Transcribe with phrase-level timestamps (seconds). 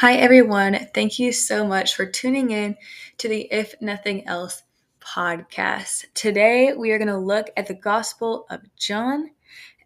[0.00, 0.88] Hi, everyone.
[0.94, 2.74] Thank you so much for tuning in
[3.18, 4.62] to the If Nothing Else
[4.98, 6.06] podcast.
[6.14, 9.32] Today, we are going to look at the Gospel of John,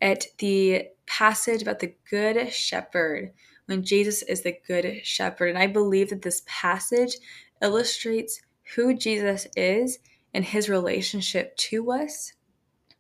[0.01, 3.33] at the passage about the Good Shepherd,
[3.67, 5.49] when Jesus is the Good Shepherd.
[5.49, 7.17] And I believe that this passage
[7.61, 8.41] illustrates
[8.77, 9.99] who Jesus is
[10.33, 12.35] and his relationship to us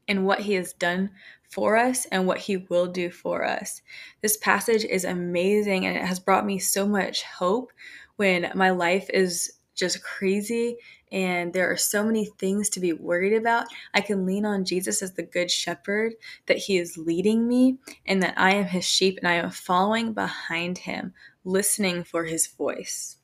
[0.08, 1.10] and what he has done
[1.54, 3.80] for us and what he will do for us.
[4.22, 7.72] This passage is amazing and it has brought me so much hope
[8.16, 10.76] when my life is just crazy
[11.12, 13.66] and there are so many things to be worried about.
[13.94, 16.14] I can lean on Jesus as the good shepherd,
[16.46, 20.12] that he is leading me, and that I am his sheep and I am following
[20.12, 21.14] behind him,
[21.44, 23.18] listening for his voice.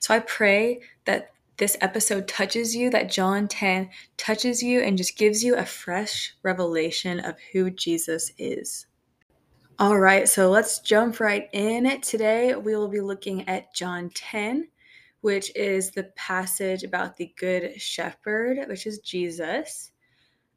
[0.00, 5.16] So I pray that this episode touches you, that John 10 touches you and just
[5.16, 8.86] gives you a fresh revelation of who Jesus is.
[9.78, 12.00] All right, so let's jump right in.
[12.00, 14.68] Today we will be looking at John 10,
[15.20, 19.92] which is the passage about the Good Shepherd, which is Jesus.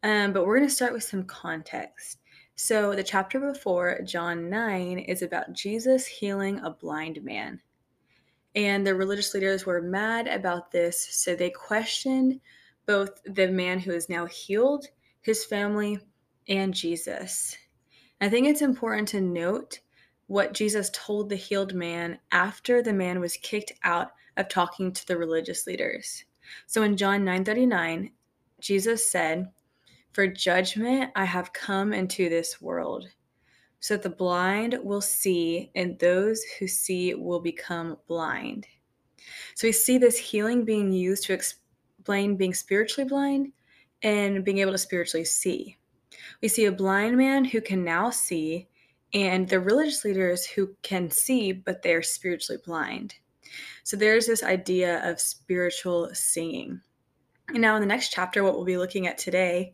[0.04, 2.20] Um, but we're going to start with some context.
[2.56, 7.62] So, the chapter before, John 9, is about Jesus healing a blind man.
[8.58, 12.42] And the religious leaders were mad about this, so they questioned
[12.88, 14.88] both the man who is now healed,
[15.22, 16.00] his family,
[16.50, 17.56] and Jesus.
[18.20, 19.82] I think it's important to note
[20.26, 25.06] what Jesus told the healed man after the man was kicked out of talking to
[25.06, 26.26] the religious leaders.
[26.66, 28.12] So in John 9:39,
[28.60, 29.52] Jesus said,
[30.14, 33.08] "For judgment I have come into this world,
[33.80, 38.68] so that the blind will see, and those who see will become blind.
[39.56, 43.52] So we see this healing being used to explain being spiritually blind
[44.04, 45.78] and being able to spiritually see.
[46.42, 48.68] We see a blind man who can now see,
[49.14, 53.16] and the religious leaders who can see, but they're spiritually blind.
[53.84, 56.82] So there's this idea of spiritual seeing.
[57.50, 59.74] And now, in the next chapter, what we'll be looking at today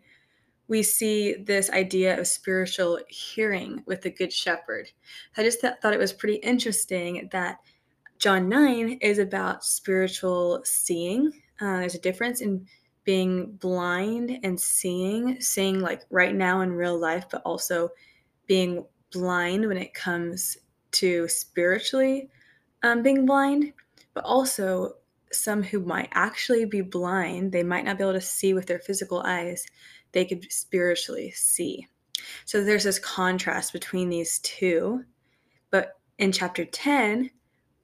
[0.68, 4.92] we see this idea of spiritual hearing with the Good Shepherd.
[5.38, 7.60] I just th- thought it was pretty interesting that
[8.20, 11.32] John 9 is about spiritual seeing.
[11.60, 12.66] Uh, there's a difference in
[13.04, 17.90] being blind and seeing, seeing like right now in real life, but also
[18.48, 20.58] being blind when it comes
[20.92, 22.30] to spiritually
[22.84, 23.74] um, being blind,
[24.14, 24.94] but also
[25.32, 28.80] some who might actually be blind, they might not be able to see with their
[28.80, 29.66] physical eyes,
[30.14, 31.88] they could spiritually see.
[32.46, 35.04] So there's this contrast between these two.
[35.72, 37.30] But in chapter 10,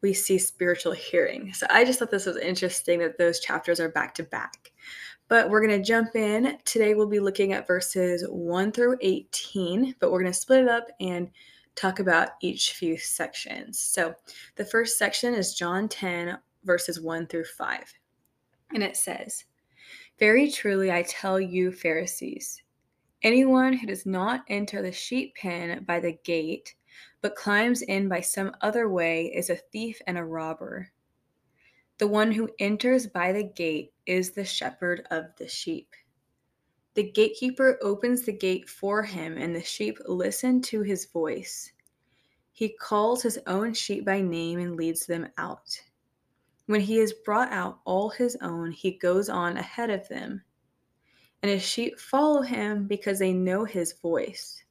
[0.01, 1.53] we see spiritual hearing.
[1.53, 4.71] So I just thought this was interesting that those chapters are back to back.
[5.27, 6.57] But we're going to jump in.
[6.65, 10.69] Today we'll be looking at verses 1 through 18, but we're going to split it
[10.69, 11.29] up and
[11.75, 13.79] talk about each few sections.
[13.79, 14.15] So
[14.55, 17.93] the first section is John 10, verses 1 through 5.
[18.73, 19.45] And it says,
[20.19, 22.61] very truly, I tell you, Pharisees,
[23.23, 26.75] anyone who does not enter the sheep pen by the gate,
[27.21, 30.91] but climbs in by some other way, is a thief and a robber.
[31.97, 35.95] The one who enters by the gate is the shepherd of the sheep.
[36.93, 41.71] The gatekeeper opens the gate for him, and the sheep listen to his voice.
[42.51, 45.79] He calls his own sheep by name and leads them out.
[46.69, 50.43] When he has brought out all his own, he goes on ahead of them.
[51.41, 54.63] And his sheep follow him because they know his voice.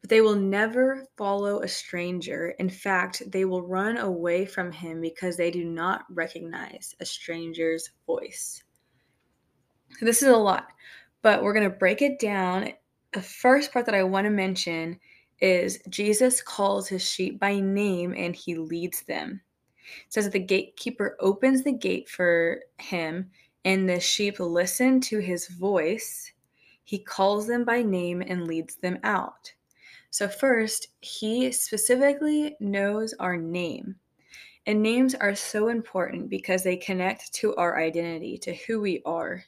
[0.00, 2.54] But they will never follow a stranger.
[2.58, 7.90] In fact, they will run away from him because they do not recognize a stranger's
[8.06, 8.64] voice.
[10.00, 10.68] This is a lot,
[11.20, 12.72] but we're going to break it down.
[13.12, 14.98] The first part that I want to mention
[15.42, 19.42] is Jesus calls his sheep by name and he leads them.
[20.06, 23.30] It says that the gatekeeper opens the gate for him,
[23.64, 26.32] and the sheep listen to his voice.
[26.84, 29.52] He calls them by name and leads them out.
[30.10, 33.96] So, first, he specifically knows our name.
[34.66, 39.44] And names are so important because they connect to our identity, to who we are.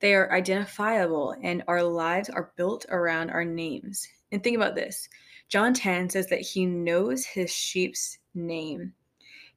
[0.00, 4.06] They are identifiable, and our lives are built around our names.
[4.30, 5.08] And think about this
[5.48, 8.92] John 10 says that he knows his sheep's name.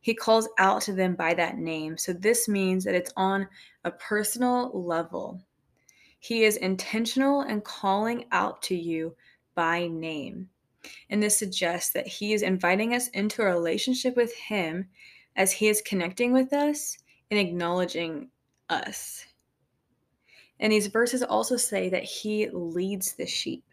[0.01, 1.97] He calls out to them by that name.
[1.97, 3.47] So this means that it's on
[3.83, 5.41] a personal level.
[6.19, 9.15] He is intentional and calling out to you
[9.55, 10.49] by name.
[11.09, 14.87] And this suggests that he is inviting us into a relationship with him
[15.35, 16.97] as he is connecting with us
[17.29, 18.29] and acknowledging
[18.69, 19.25] us.
[20.61, 23.65] And these verses also say that he leads the sheep.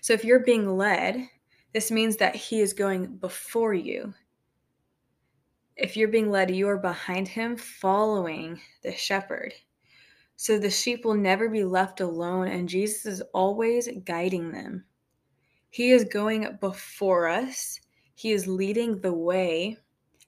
[0.00, 1.28] So if you're being led,
[1.74, 4.14] This means that he is going before you.
[5.76, 9.52] If you're being led, you are behind him, following the shepherd.
[10.36, 14.84] So the sheep will never be left alone, and Jesus is always guiding them.
[15.70, 17.80] He is going before us,
[18.14, 19.76] He is leading the way,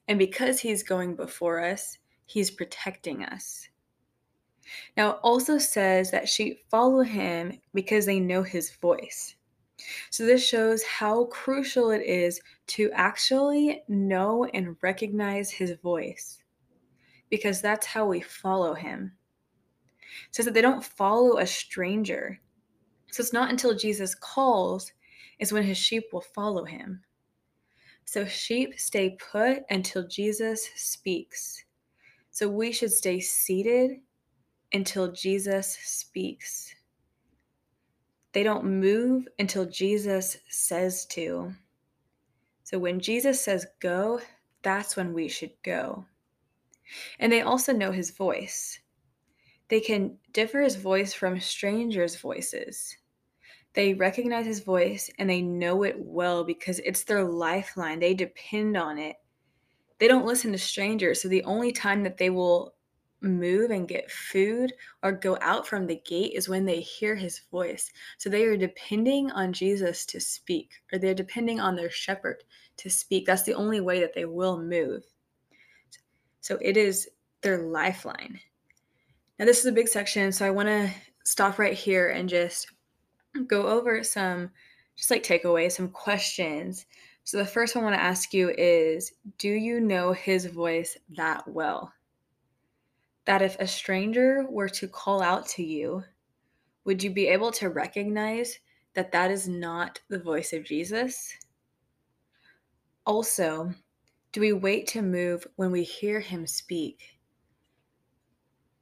[0.09, 3.69] and because He's going before us, He's protecting us.
[4.97, 9.36] Now, it also says that sheep follow Him because they know His voice.
[10.09, 16.39] So, this shows how crucial it is to actually know and recognize His voice
[17.29, 19.13] because that's how we follow Him.
[20.29, 22.39] It says that they don't follow a stranger.
[23.11, 24.91] So, it's not until Jesus calls
[25.39, 27.01] is when his sheep will follow him.
[28.05, 31.65] So sheep stay put until Jesus speaks.
[32.31, 33.99] So we should stay seated
[34.73, 36.73] until Jesus speaks.
[38.37, 41.55] They don't move until Jesus says to.
[42.65, 44.21] So when Jesus says go,
[44.61, 46.05] that's when we should go.
[47.17, 48.79] And they also know his voice.
[49.69, 52.95] They can differ his voice from strangers' voices.
[53.73, 57.99] They recognize his voice and they know it well because it's their lifeline.
[57.99, 59.15] They depend on it.
[59.97, 61.23] They don't listen to strangers.
[61.23, 62.75] So the only time that they will
[63.21, 64.73] move and get food
[65.03, 67.91] or go out from the gate is when they hear his voice.
[68.17, 72.43] So they are depending on Jesus to speak, or they're depending on their shepherd
[72.77, 73.25] to speak.
[73.25, 75.03] That's the only way that they will move.
[76.41, 77.09] So it is
[77.41, 78.39] their lifeline.
[79.39, 80.89] Now, this is a big section, so I want to
[81.25, 82.71] stop right here and just
[83.47, 84.49] go over some
[84.95, 86.85] just like takeaways, some questions.
[87.23, 90.97] So the first one I want to ask you is Do you know his voice
[91.15, 91.91] that well?
[93.27, 96.03] That if a stranger were to call out to you,
[96.85, 98.57] would you be able to recognize
[98.95, 101.37] that that is not the voice of Jesus?
[103.05, 103.73] Also,
[104.31, 107.19] do we wait to move when we hear him speak?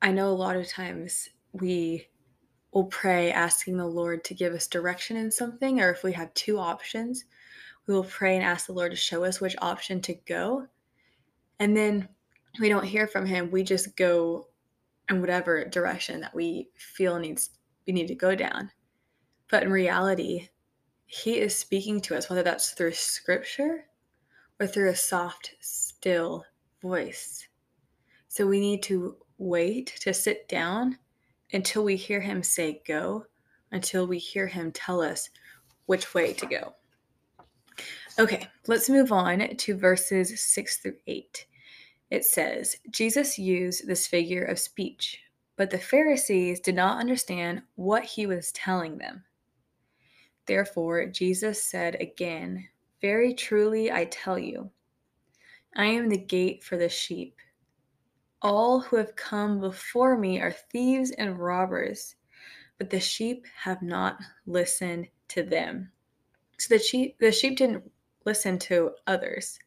[0.02, 2.08] I know a lot of times we
[2.72, 6.34] we'll pray asking the Lord to give us direction in something, or if we have
[6.36, 7.26] two options,
[7.88, 10.68] we will pray and ask the Lord to show us which option to go.
[11.60, 12.10] And then
[12.60, 14.48] we don't hear from him, we just go
[15.10, 17.52] in whatever direction that we feel needs
[17.86, 18.72] we need to go down.
[19.52, 20.50] But in reality,
[21.06, 23.86] he is speaking to us, whether that's through scripture
[24.60, 26.46] or through a soft, still
[26.82, 27.48] voice.
[28.28, 30.98] So we need to wait to sit down
[31.54, 33.26] until we hear him say go,
[33.72, 35.30] until we hear him tell us
[35.86, 36.74] which way to go.
[38.18, 41.46] Okay, let's move on to verses 6 through 8.
[42.16, 45.20] It says, Jesus used this figure of speech,
[45.58, 49.26] but the Pharisees did not understand what he was telling them.
[50.46, 52.70] Therefore, Jesus said again,
[53.02, 54.72] Very truly I tell you,
[55.76, 57.36] I am the gate for the sheep.
[58.42, 62.16] All who have come before me are thieves and robbers,
[62.78, 65.92] but the sheep have not listened to them.
[66.60, 67.92] So the sheep, the sheep didn't
[68.24, 69.60] listen to others.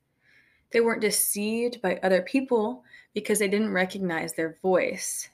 [0.71, 2.85] They weren't deceived by other people
[3.15, 5.29] because they didn't recognize their voice.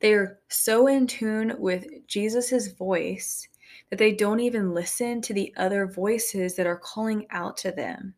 [0.00, 3.48] They are so in tune with Jesus' voice
[3.90, 8.14] that they don't even listen to the other voices that are calling out to them.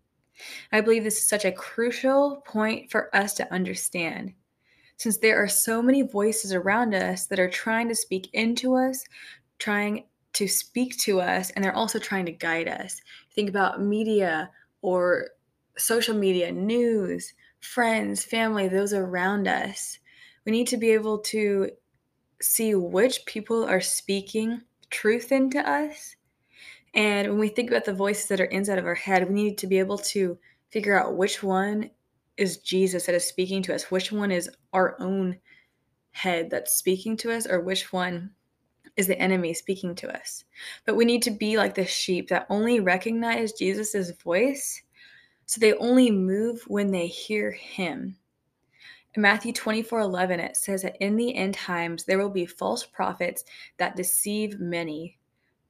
[0.72, 4.34] I believe this is such a crucial point for us to understand
[4.96, 9.04] since there are so many voices around us that are trying to speak into us,
[9.58, 10.04] trying
[10.34, 13.00] to speak to us, and they're also trying to guide us.
[13.34, 14.50] Think about media
[14.82, 15.28] or
[15.76, 19.98] social media, news, friends, family, those around us.
[20.44, 21.70] We need to be able to
[22.40, 26.16] see which people are speaking truth into us.
[26.94, 29.58] And when we think about the voices that are inside of our head, we need
[29.58, 30.38] to be able to
[30.70, 31.90] figure out which one
[32.36, 33.90] is Jesus that is speaking to us?
[33.90, 35.38] Which one is our own
[36.12, 38.30] head that's speaking to us, or which one
[38.96, 40.44] is the enemy speaking to us?
[40.84, 44.82] But we need to be like the sheep that only recognize Jesus' voice,
[45.46, 48.16] so they only move when they hear him.
[49.14, 52.84] In Matthew 24 11, it says that in the end times there will be false
[52.84, 53.44] prophets
[53.76, 55.18] that deceive many.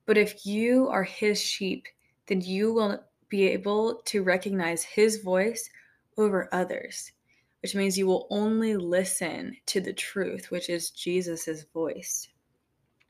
[0.07, 1.87] But if you are his sheep,
[2.27, 5.69] then you will be able to recognize his voice
[6.17, 7.13] over others,
[7.61, 12.29] which means you will only listen to the truth, which is Jesus' voice.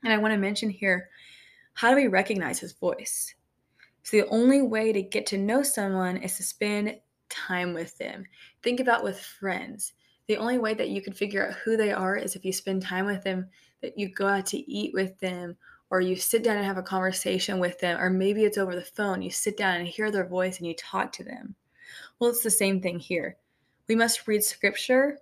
[0.03, 1.09] And I want to mention here
[1.73, 3.35] how do we recognize his voice?
[4.05, 6.95] So, the only way to get to know someone is to spend
[7.29, 8.25] time with them.
[8.61, 9.93] Think about with friends.
[10.27, 12.83] The only way that you can figure out who they are is if you spend
[12.83, 13.47] time with them,
[13.81, 15.57] that you go out to eat with them,
[15.89, 18.81] or you sit down and have a conversation with them, or maybe it's over the
[18.81, 19.23] phone.
[19.23, 21.55] You sit down and hear their voice and you talk to them.
[22.19, 23.37] Well, it's the same thing here.
[23.87, 25.17] We must read scripture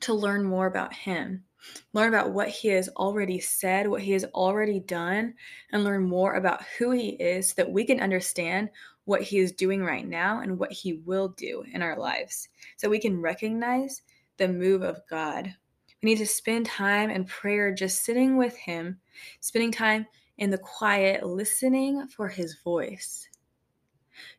[0.00, 1.44] to learn more about Him,
[1.92, 5.34] learn about what He has already said, what He has already done,
[5.72, 8.70] and learn more about who He is so that we can understand
[9.04, 12.48] what He is doing right now and what He will do in our lives.
[12.76, 14.02] So we can recognize
[14.36, 15.54] the move of God.
[16.02, 19.00] We need to spend time in prayer just sitting with Him,
[19.40, 20.06] spending time
[20.38, 23.28] in the quiet, listening for His voice.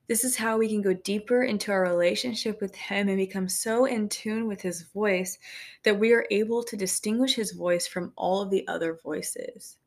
[0.08, 3.86] This is how we can go deeper into our relationship with Him and become so
[3.86, 5.38] in tune with His voice
[5.84, 9.78] that we are able to distinguish His voice from all of the other voices.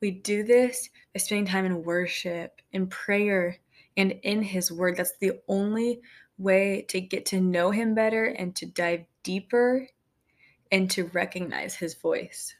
[0.00, 3.56] We do this by spending time in worship, in prayer,
[3.96, 4.96] and in His Word.
[4.96, 6.00] That's the only
[6.38, 9.86] way to get to know Him better and to dive deeper
[10.70, 12.54] and to recognize His voice.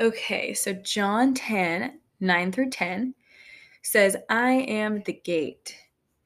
[0.00, 3.14] Okay, so John 10 9 through 10
[3.82, 5.76] says, I am the gate.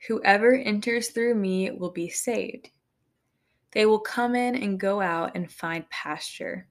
[0.09, 2.71] Whoever enters through me will be saved.
[3.73, 6.69] They will come in and go out and find pasture.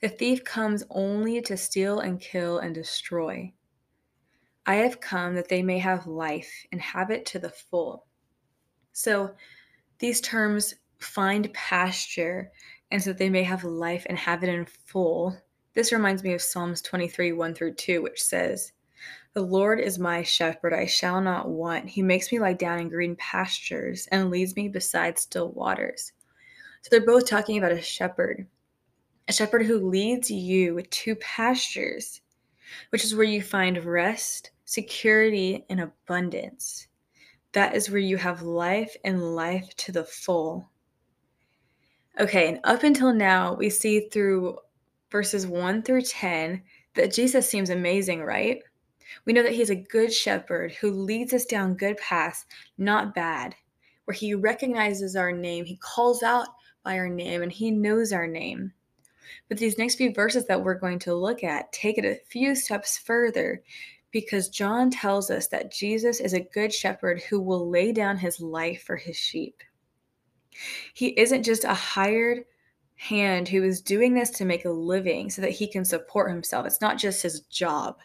[0.00, 3.52] The thief comes only to steal and kill and destroy.
[4.64, 8.06] I have come that they may have life and have it to the full.
[8.92, 9.34] So
[9.98, 12.52] these terms find pasture
[12.90, 15.36] and so that they may have life and have it in full.
[15.74, 18.72] This reminds me of Psalms 23 1 through 2, which says,
[19.38, 21.88] the Lord is my shepherd, I shall not want.
[21.88, 26.12] He makes me lie down in green pastures and leads me beside still waters.
[26.82, 28.48] So they're both talking about a shepherd,
[29.28, 32.20] a shepherd who leads you to pastures,
[32.90, 36.88] which is where you find rest, security, and abundance.
[37.52, 40.68] That is where you have life and life to the full.
[42.18, 44.58] Okay, and up until now, we see through
[45.12, 46.60] verses 1 through 10
[46.96, 48.62] that Jesus seems amazing, right?
[49.24, 52.46] We know that He's a good shepherd who leads us down good paths,
[52.76, 53.54] not bad,
[54.04, 56.48] where He recognizes our name, He calls out
[56.82, 58.72] by our name, and He knows our name.
[59.48, 62.54] But these next few verses that we're going to look at take it a few
[62.54, 63.62] steps further
[64.10, 68.40] because John tells us that Jesus is a good shepherd who will lay down his
[68.40, 69.62] life for his sheep.
[70.94, 72.44] He isn't just a hired
[72.96, 76.66] hand who is doing this to make a living so that he can support himself.
[76.66, 77.98] It's not just his job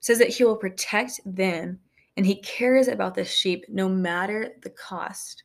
[0.00, 1.78] says that he will protect them
[2.16, 5.44] and he cares about the sheep no matter the cost.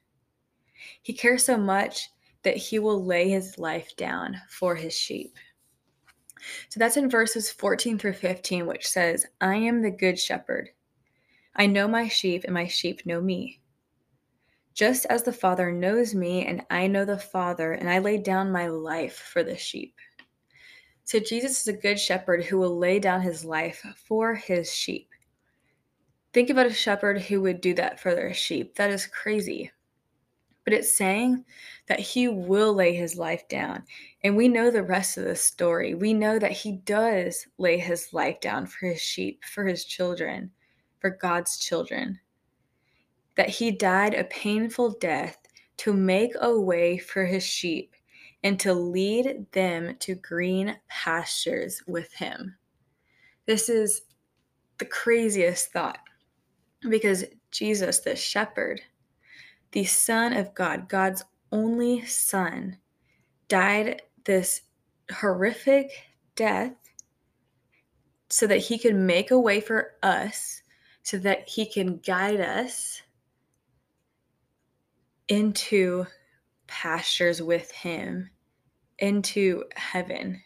[1.02, 2.10] He cares so much
[2.44, 5.36] that he will lay his life down for his sheep.
[6.70, 10.70] So that's in verses 14 through 15, which says, I am the good shepherd.
[11.56, 13.62] I know my sheep, and my sheep know me.
[14.74, 18.52] Just as the Father knows me, and I know the Father, and I lay down
[18.52, 19.96] my life for the sheep.
[21.06, 25.10] So Jesus is a good shepherd who will lay down his life for his sheep.
[26.34, 28.76] Think about a shepherd who would do that for their sheep.
[28.76, 29.72] That is crazy.
[30.64, 31.46] But it's saying
[31.88, 33.84] that he will lay his life down.
[34.24, 35.94] And we know the rest of the story.
[35.94, 40.50] We know that he does lay his life down for his sheep, for his children,
[40.98, 42.20] for God's children.
[43.38, 45.38] That he died a painful death
[45.78, 47.94] to make a way for his sheep
[48.46, 52.56] and to lead them to green pastures with him.
[53.48, 54.04] This is
[54.78, 55.98] the craziest thought
[56.88, 58.82] because Jesus, the shepherd,
[59.72, 62.78] the Son of God, God's only Son,
[63.48, 64.62] died this
[65.12, 65.90] horrific
[66.36, 66.76] death
[68.30, 70.62] so that he could make a way for us,
[71.02, 73.02] so that he can guide us
[75.30, 76.06] into
[76.68, 78.30] pastures with him
[79.00, 80.42] into heaven,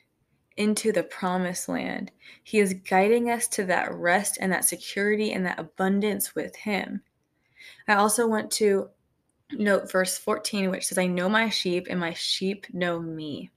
[0.58, 2.12] into the promised land.
[2.44, 7.02] He is guiding us to that rest and that security and that abundance with Him.
[7.88, 8.90] I also want to
[9.52, 13.52] note verse 14, which says, I know my sheep, and my sheep know me.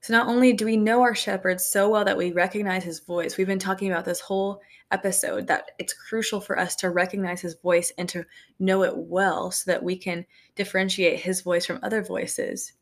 [0.00, 3.36] So, not only do we know our shepherd so well that we recognize his voice,
[3.36, 4.60] we've been talking about this whole
[4.90, 8.24] episode that it's crucial for us to recognize his voice and to
[8.58, 12.72] know it well so that we can differentiate his voice from other voices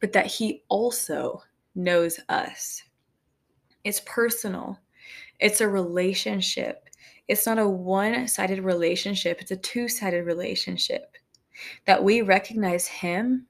[0.00, 1.42] but that He also
[1.74, 2.82] knows us.
[3.84, 4.78] It's personal,
[5.40, 6.84] it's a relationship.
[7.28, 11.16] It's not a one sided relationship, it's a two sided relationship.
[11.86, 13.46] That we recognize Him,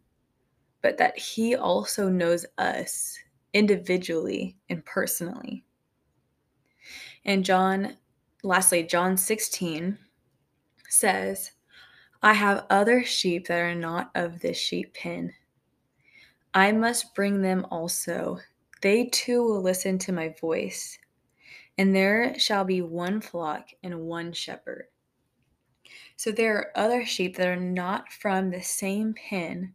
[0.82, 3.18] but that He also knows us
[3.52, 5.64] individually and personally.
[7.24, 7.96] And John,
[8.42, 9.98] lastly, John 16
[10.88, 11.52] says,
[12.22, 15.32] I have other sheep that are not of this sheep pen.
[16.58, 18.40] I must bring them also.
[18.82, 20.98] they too will listen to my voice,
[21.78, 24.88] and there shall be one flock and one shepherd.
[26.16, 29.72] So there are other sheep that are not from the same pen,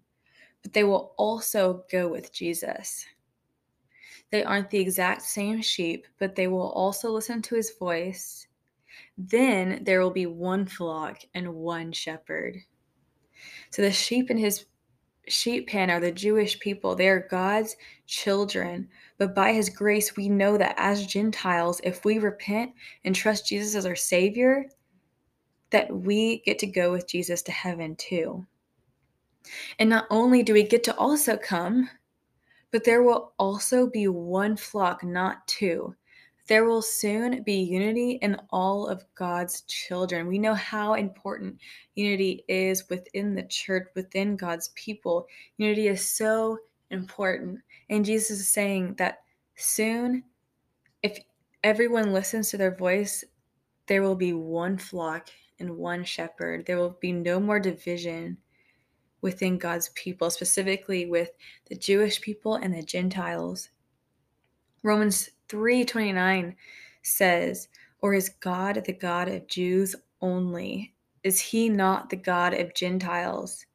[0.62, 3.06] but they will also go with Jesus.
[4.30, 8.46] They aren't the exact same sheep, but they will also listen to his voice.
[9.18, 12.58] Then there will be one flock and one shepherd.
[13.70, 14.66] So the sheep in his
[15.28, 16.96] sheep pen are the Jewish people.
[16.96, 17.76] They are God's
[18.08, 18.90] children.
[19.18, 22.74] But by his grace, we know that as Gentiles, if we repent
[23.06, 24.66] and trust Jesus as our Savior,
[25.70, 28.46] that we get to go with Jesus to heaven too.
[29.80, 31.90] And not only do we get to also come,
[32.72, 35.96] but there will also be one flock, not two.
[36.48, 40.28] There will soon be unity in all of God's children.
[40.28, 41.58] We know how important
[41.96, 45.28] unity is within the church, within God's people.
[45.58, 46.58] Unity is so
[46.90, 47.60] important.
[47.90, 49.20] And Jesus is saying that
[49.56, 50.24] soon,
[51.02, 51.18] if
[51.64, 53.24] everyone listens to their voice,
[53.88, 56.66] there will be one flock and one shepherd.
[56.66, 58.38] There will be no more division
[59.22, 61.32] within God's people, specifically with
[61.70, 63.70] the Jewish people and the Gentiles.
[64.84, 66.56] Romans 3:29
[67.02, 70.94] says, "Or is God the God of Jews only?
[71.24, 73.66] Is he not the God of Gentiles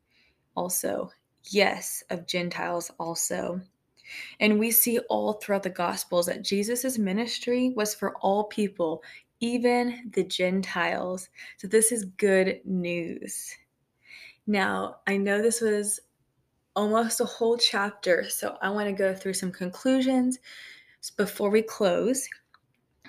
[0.54, 1.10] also?"
[1.44, 3.62] Yes, of Gentiles also.
[4.40, 9.02] And we see all throughout the Gospels that Jesus' ministry was for all people,
[9.40, 11.28] even the Gentiles.
[11.56, 13.54] So this is good news.
[14.46, 16.00] Now, I know this was
[16.76, 20.38] almost a whole chapter, so I want to go through some conclusions
[21.10, 22.28] before we close.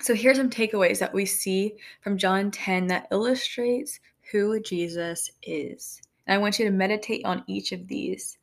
[0.00, 4.00] So here's some takeaways that we see from John 10 that illustrates
[4.32, 6.00] who Jesus is.
[6.26, 8.38] And I want you to meditate on each of these.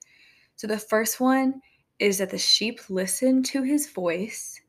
[0.55, 1.61] So the first one
[1.99, 4.59] is that the sheep listen to his voice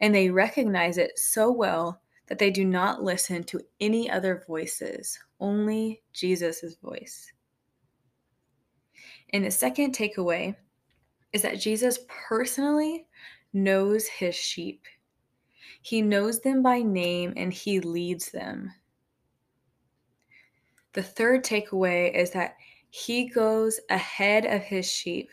[0.00, 5.18] and they recognize it so well that they do not listen to any other voices,
[5.38, 7.32] only Jesus' voice.
[9.32, 10.56] And the second takeaway
[11.32, 13.06] is that Jesus personally
[13.52, 14.86] knows his sheep.
[15.82, 18.72] He knows them by name and he leads them.
[20.92, 22.56] The third takeaway is that
[22.90, 25.30] he goes ahead of his sheep,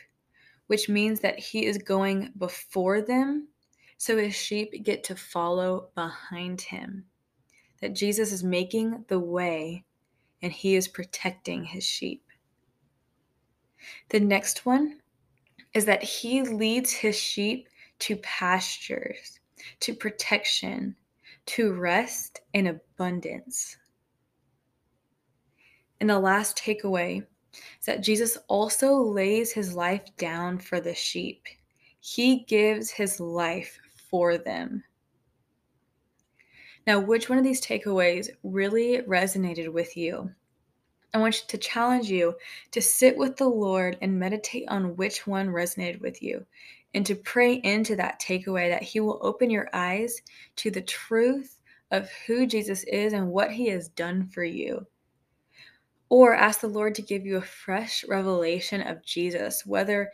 [0.68, 3.50] which means that he is going before them
[3.98, 7.06] so his sheep get to follow behind him.
[7.82, 9.86] That Jesus is making the way
[10.42, 12.24] and he is protecting his sheep.
[14.10, 15.02] The next one
[15.74, 17.69] is that he leads his sheep
[18.00, 19.40] to pastures,
[19.82, 20.96] to protection,
[21.46, 23.78] to rest and abundance.
[26.00, 27.26] And the last takeaway
[27.80, 31.48] is that Jesus also lays his life down for the sheep.
[32.00, 34.84] He gives his life for them.
[36.88, 40.32] Now, which one of these takeaways really resonated with you?
[41.14, 42.36] I want to challenge you
[42.72, 46.46] to sit with the Lord and meditate on which one resonated with you
[46.94, 50.22] and to pray into that takeaway that He will open your eyes
[50.58, 51.60] to the truth
[51.92, 54.86] of who Jesus is and what He has done for you.
[56.10, 60.12] Or ask the Lord to give you a fresh revelation of Jesus, whether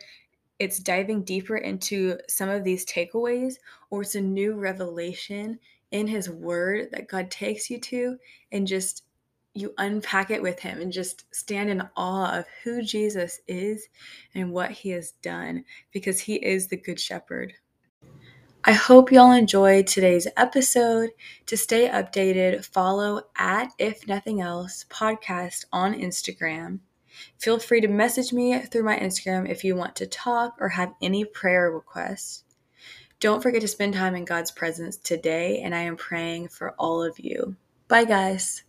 [0.58, 3.54] it's diving deeper into some of these takeaways
[3.90, 5.58] or it's a new revelation
[5.90, 8.18] in His Word that God takes you to
[8.52, 9.05] and just
[9.56, 13.88] you unpack it with him and just stand in awe of who Jesus is
[14.34, 17.54] and what he has done because he is the good shepherd.
[18.64, 21.10] I hope y'all enjoyed today's episode.
[21.46, 26.80] To stay updated, follow at If Nothing Else podcast on Instagram.
[27.38, 30.94] Feel free to message me through my Instagram if you want to talk or have
[31.00, 32.42] any prayer requests.
[33.20, 37.02] Don't forget to spend time in God's presence today, and I am praying for all
[37.02, 37.56] of you.
[37.88, 38.64] Bye, guys.